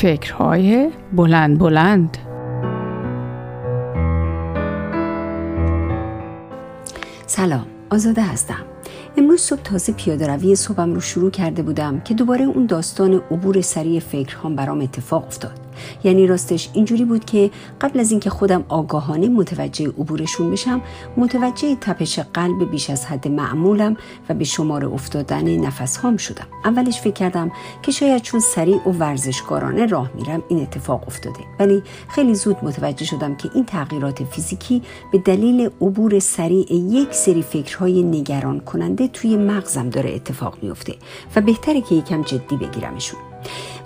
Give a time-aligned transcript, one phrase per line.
[0.00, 2.18] فکرهای بلند بلند.
[7.26, 8.64] سلام آزاده هستم.
[9.16, 13.60] امروز صبح تازه پیاده روی صبحم رو شروع کرده بودم که دوباره اون داستان عبور
[13.60, 15.65] سریع فکرهام برام اتفاق افتاد.
[16.04, 17.50] یعنی راستش اینجوری بود که
[17.80, 20.80] قبل از اینکه خودم آگاهانه متوجه عبورشون بشم
[21.16, 23.96] متوجه تپش قلب بیش از حد معمولم
[24.28, 26.46] و به شمار افتادن نفس هام شدم.
[26.64, 27.52] اولش فکر کردم
[27.82, 31.40] که شاید چون سریع و ورزشکارانه راه میرم این اتفاق افتاده.
[31.60, 37.42] ولی خیلی زود متوجه شدم که این تغییرات فیزیکی به دلیل عبور سریع یک سری
[37.42, 40.94] فکرهای نگران کننده توی مغزم داره اتفاق میفته
[41.36, 43.20] و بهتره که یکم جدی بگیرمشون.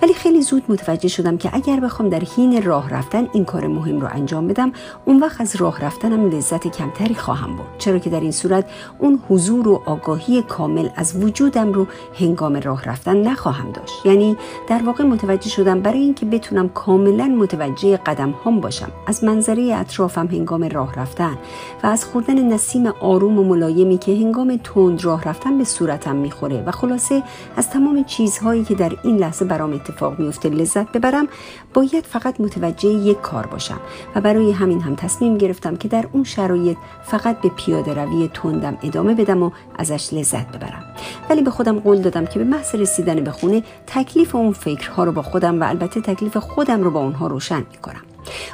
[0.02, 4.00] ولی خیلی زود متوجه شدم که اگر بخوام در حین راه رفتن این کار مهم
[4.00, 4.72] رو انجام بدم
[5.04, 7.66] اون وقت از راه رفتنم لذت کمتری خواهم برد.
[7.78, 11.86] چرا که در این صورت اون حضور و آگاهی کامل از وجودم رو
[12.18, 14.06] هنگام راه رفتن نخواهم داشت.
[14.06, 14.36] یعنی
[14.68, 20.26] در واقع متوجه شدم برای اینکه بتونم کاملا متوجه قدم هم باشم از منظره اطرافم
[20.26, 21.38] هنگام راه رفتن
[21.82, 26.62] و از خوردن نسیم آروم و ملایمی که هنگام تند راه رفتن به صورتم می‌خوره.
[26.66, 27.22] و خلاصه
[27.56, 31.28] از تمام چیزهایی که در این لحظه برام اتفاق میفته لذت ببرم.
[31.74, 33.80] باید فقط متوجه یک کار باشم
[34.14, 38.78] و برای همین هم تصمیم گرفتم که در اون شرایط فقط به پیاده روی تندم
[38.82, 40.84] ادامه بدم و ازش لذت ببرم.
[41.30, 45.12] ولی به خودم قول دادم که به محض رسیدن به خونه تکلیف اون فکرها رو
[45.12, 48.00] با خودم و البته تکلیف خودم رو با اونها روشن می‌کنم.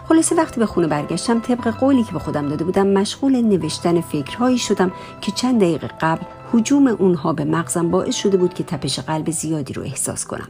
[0.08, 4.58] خلاصه وقتی به خونه برگشتم طبق قولی که به خودم داده بودم مشغول نوشتن فکرهایی
[4.58, 6.22] شدم که چند دقیقه قبل
[6.56, 10.48] حجوم اونها به مغزم باعث شده بود که تپش قلب زیادی رو احساس کنم.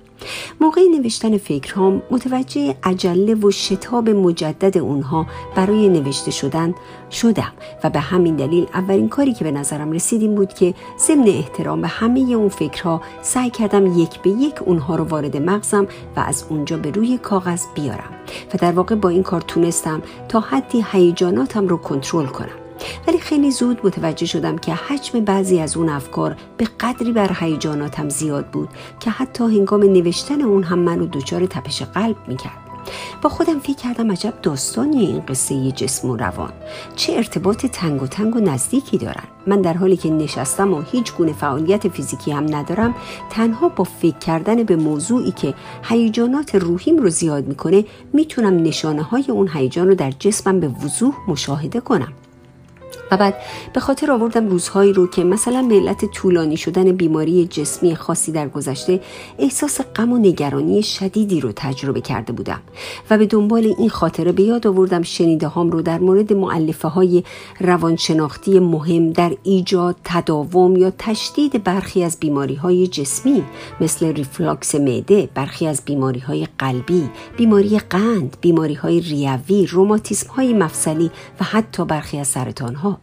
[0.61, 6.75] موقع نوشتن فکرهام متوجه عجله و شتاب مجدد اونها برای نوشته شدن
[7.11, 7.53] شدم
[7.85, 11.81] و به همین دلیل اولین کاری که به نظرم رسید این بود که ضمن احترام
[11.81, 16.45] به همه اون فکرها سعی کردم یک به یک اونها رو وارد مغزم و از
[16.49, 18.11] اونجا به روی کاغذ بیارم
[18.55, 22.66] و در واقع با این کار تونستم تا حدی هیجاناتم رو کنترل کنم.
[23.07, 28.09] ولی خیلی زود متوجه شدم که حجم بعضی از اون افکار به قدری بر هیجاناتم
[28.09, 28.69] زیاد بود
[29.01, 32.67] که حتی هنگام نوشتن اون هم منو دچار تپش قلب می‌کرد.
[33.23, 36.53] با خودم فکر کردم عجب داستانی این قصه جسم و روان.
[36.97, 39.25] چه ارتباط تنگ و تنگ و نزدیکی دارن.
[39.47, 42.95] من در حالی که نشستم و هیچ گونه فعالیت فیزیکی هم ندارم
[43.31, 49.25] تنها با فکر کردن به موضوعی که هیجانات روحیم رو زیاد می‌کنه می‌تونم نشانه های
[49.29, 52.13] اون هیجان رو در جسمم به وضوح مشاهده کنم.
[53.11, 53.35] و بعد
[53.73, 58.49] به خاطر آوردم روزهایی رو که مثلا به علت طولانی شدن بیماری جسمی خاصی در
[58.49, 59.01] گذشته
[59.39, 62.61] احساس غم و نگرانی شدیدی رو تجربه کرده بودم
[63.11, 67.25] و به دنبال این خاطره به یاد آوردم شنیده هام رو در مورد مولفه های
[67.61, 73.45] روانشناختی مهم در ایجاد تداوم یا تشدید برخی از بیماری های جسمی
[73.81, 80.53] مثل ریفلاکس معده برخی از بیماری های قلبی بیماری قند بیماری های ریوی روماتیسم های
[80.53, 82.96] مفصلی و حتی برخی از سرطان ها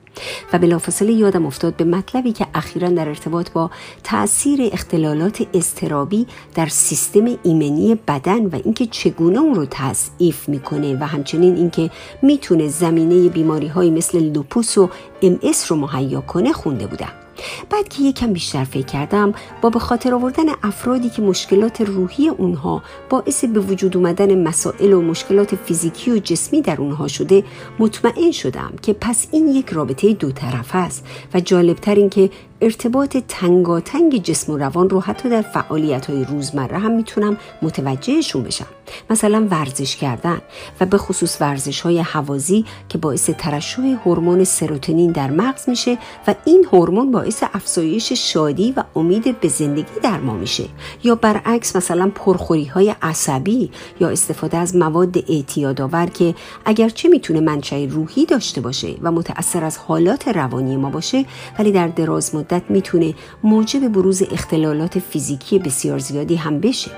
[0.53, 3.71] و بلافاصله یادم افتاد به مطلبی که اخیرا در ارتباط با
[4.03, 11.03] تاثیر اختلالات استرابی در سیستم ایمنی بدن و اینکه چگونه اون رو تضعیف می‌کنه و
[11.03, 14.89] همچنین اینکه می‌تونه زمینه بیماری های مثل لوپوس و
[15.21, 15.39] ام
[15.69, 17.22] رو مهیا کنه خونده بودم.
[17.69, 22.83] بعد که یکم بیشتر فکر کردم با به خاطر آوردن افرادی که مشکلات روحی اونها
[23.09, 27.43] باعث به وجود اومدن مسائل و مشکلات فیزیکی و جسمی در اونها شده
[27.79, 32.29] مطمئن شدم که پس این یک رابطه دو طرف است و جالبتر این که
[32.63, 38.65] ارتباط تنگاتنگ جسم و روان رو حتی در فعالیت های روزمره هم می‌تونم متوجهشون بشم.
[39.09, 40.41] مثلا ورزش کردن
[40.79, 45.97] و به خصوص ورزش های حوازی که باعث ترشح هورمون سروتونین در مغز میشه
[46.27, 50.65] و این هورمون باعث افزایش شادی و امید به زندگی در ما میشه.
[51.03, 56.35] یا برعکس مثلا پرخوری های عصبی یا استفاده از مواد اعتیادآور که
[56.65, 61.25] اگرچه می‌تونه منشأ روحی داشته باشه و متأثر از حالات روانی ما باشه
[61.59, 66.91] ولی در دراز مدت می‌تونه موجب بروز اختلالات فیزیکی بسیار زیادی هم بشه.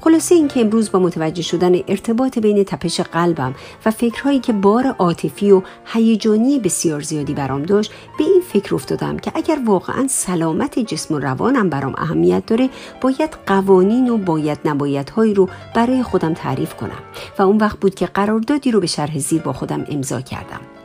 [0.00, 3.54] خلاصه اینکه امروز با متوجه شدن ارتباط بین تپش قلبم
[3.86, 9.16] و فکرهایی که بار عاطفی و هیجانی بسیار زیادی برام داشت به این فکر افتادم
[9.16, 12.70] که اگر واقعا سلامت جسم و روانم برام اهمیت داره
[13.00, 17.02] باید قوانین و باید نبایدهایی رو برای خودم تعریف کنم.
[17.38, 20.75] و اون وقت بود که قراردادی رو به شرح زیر با خودم امضا کردم.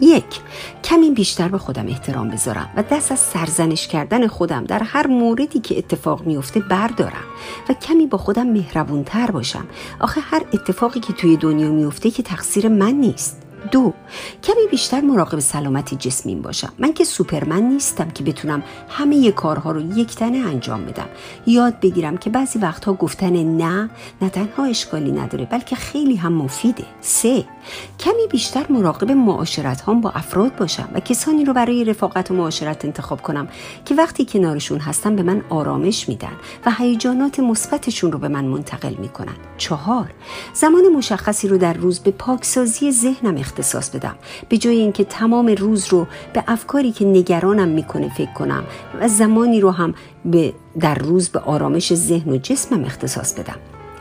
[0.00, 0.40] یک
[0.84, 5.60] کمی بیشتر به خودم احترام بذارم و دست از سرزنش کردن خودم در هر موردی
[5.60, 7.24] که اتفاق میفته بردارم
[7.68, 9.66] و کمی با خودم مهربونتر باشم.
[10.00, 13.47] آخه هر اتفاقی که توی دنیا میفته که تقصیر من نیست.
[13.70, 13.94] دو
[14.42, 16.72] کمی بیشتر مراقب سلامت جسمیم باشم.
[16.78, 21.08] من که سوپرمن نیستم که بتونم همه کارها رو یک تنه انجام بدم.
[21.46, 23.90] یاد بگیرم که بعضی وقتها گفتن نه
[24.22, 26.84] نه تنها اشکالی نداره بلکه خیلی هم مفیده.
[27.00, 27.44] سه
[27.98, 32.84] کمی بیشتر مراقب معاشرت هم با افراد باشم و کسانی رو برای رفاقت و معاشرت
[32.84, 33.48] انتخاب کنم
[33.84, 36.32] که وقتی کنارشون هستم به من آرامش میدن
[36.66, 39.34] و هیجانات مثبتشون رو به من منتقل می‌کنن.
[39.58, 40.10] چهار
[40.54, 44.14] زمان مشخصی رو در روز به پاکسازی ذهنم اختصاص بدم.
[44.48, 48.64] به جای اینکه تمام روز رو به افکاری که نگرانم می‌کنه فکر کنم
[49.00, 49.94] و زمانی رو هم
[50.24, 53.56] به در روز به آرامش ذهن و جسمم اختصاص بدم.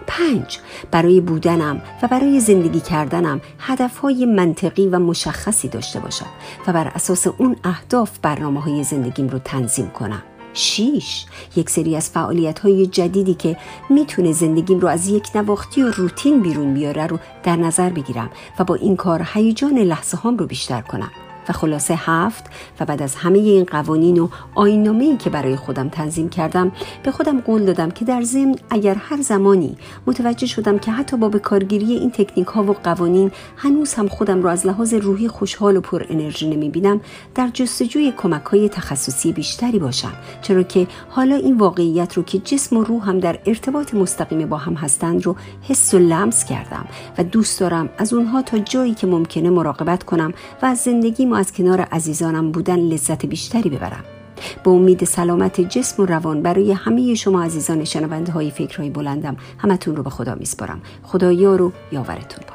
[0.07, 0.59] پنج
[0.92, 6.30] برای بودنم و برای زندگی کردنم هدفهای منطقی و مشخصی داشته باشم
[6.68, 10.24] و بر اساس اون اهداف برنامه های زندگیم رو تنظیم کنم.
[10.57, 11.25] شیش
[11.56, 13.57] یک سری از فعالیت های جدیدی که
[13.89, 18.63] می‌تونه زندگیم رو از یک نواختی و روتین بیرون بیاره رو در نظر بگیرم و
[18.63, 21.12] با این کار هیجان لحظه هام رو بیشتر کنم.
[21.49, 22.45] و خلاصه هفت
[22.79, 26.71] و بعد از همه این قوانین و آینامه که برای خودم تنظیم کردم
[27.03, 29.77] به خودم قول دادم که در ضمن اگر هر زمانی
[30.07, 34.44] متوجه شدم که حتی با به کارگیری این تکنیک ها و قوانین هنوز هم خودم
[34.44, 37.01] را از لحاظ روحی خوشحال و پر انرژی نمی بینم
[37.35, 40.13] در جستجوی کمک های تخصصی بیشتری باشم.
[40.41, 44.57] چرا که حالا این واقعیت رو که جسم و روح هم در ارتباط مستقیم با
[44.57, 46.85] هم هستند رو حس و لمس کردم
[47.17, 51.54] و دوست دارم از اونها تا جایی که ممکنه مراقبت کنم و از زندگی از
[51.54, 54.04] کنار عزیزانم بودن لذت بیشتری ببرم.
[54.63, 59.95] با امید سلامت جسم و روان برای همه شما عزیزان شنونده های فکرهای بلندم همتون
[59.95, 60.81] رو به خدا میسپارم.
[61.04, 62.46] خدا یار و یاورتون.